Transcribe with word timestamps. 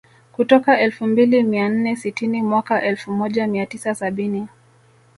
kutoka 0.31 0.79
elfu 0.79 1.07
mbili 1.07 1.43
mia 1.43 1.69
nne 1.69 1.95
sitini 1.95 2.41
mwaka 2.43 2.81
elfu 2.81 3.11
moja 3.11 3.47
mia 3.47 3.65
tisa 3.65 3.95
sabini 3.95 4.47